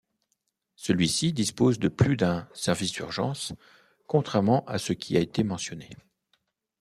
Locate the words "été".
5.19-5.43